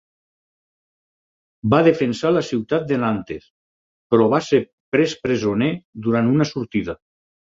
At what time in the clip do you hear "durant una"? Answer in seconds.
6.07-6.49